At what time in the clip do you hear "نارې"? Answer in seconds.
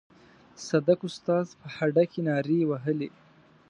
2.27-2.59